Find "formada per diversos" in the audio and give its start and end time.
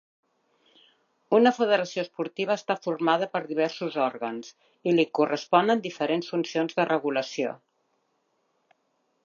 2.85-3.97